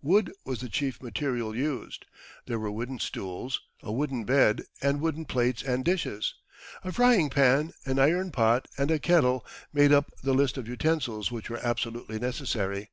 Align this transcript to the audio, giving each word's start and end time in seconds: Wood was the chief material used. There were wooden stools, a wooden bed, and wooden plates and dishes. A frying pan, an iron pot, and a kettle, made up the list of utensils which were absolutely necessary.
Wood 0.00 0.32
was 0.44 0.60
the 0.60 0.68
chief 0.68 1.02
material 1.02 1.56
used. 1.56 2.06
There 2.46 2.60
were 2.60 2.70
wooden 2.70 3.00
stools, 3.00 3.62
a 3.82 3.90
wooden 3.90 4.22
bed, 4.22 4.62
and 4.80 5.00
wooden 5.00 5.24
plates 5.24 5.60
and 5.60 5.84
dishes. 5.84 6.34
A 6.84 6.92
frying 6.92 7.28
pan, 7.28 7.72
an 7.84 7.98
iron 7.98 8.30
pot, 8.30 8.68
and 8.78 8.92
a 8.92 9.00
kettle, 9.00 9.44
made 9.72 9.90
up 9.92 10.08
the 10.22 10.34
list 10.34 10.56
of 10.56 10.68
utensils 10.68 11.32
which 11.32 11.50
were 11.50 11.58
absolutely 11.66 12.20
necessary. 12.20 12.92